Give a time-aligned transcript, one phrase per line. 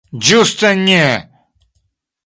[0.27, 0.97] Ĝuste ne!